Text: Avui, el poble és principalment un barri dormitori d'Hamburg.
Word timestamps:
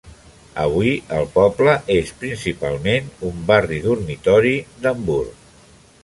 Avui, 0.61 0.91
el 1.17 1.27
poble 1.33 1.75
és 1.95 2.13
principalment 2.23 3.11
un 3.27 3.43
barri 3.51 3.79
dormitori 3.83 4.55
d'Hamburg. 4.87 5.45